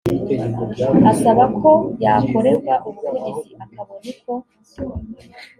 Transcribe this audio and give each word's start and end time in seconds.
asaba 1.11 1.43
ko 1.59 1.69
yakorerwa 2.03 2.73
ubuvugizi 2.87 3.51
akabona 3.63 4.07
uko 4.13 4.31